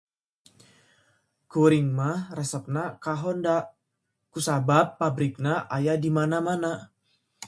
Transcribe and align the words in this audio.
Kuring 1.51 1.89
mah 1.99 2.19
resepna 2.37 2.83
ka 3.03 3.11
honda 3.21 3.57
kusabab 4.31 4.87
pabrikna 4.99 5.53
aya 5.75 5.93
di 6.03 6.09
mana 6.17 6.37
mana. 6.47 6.73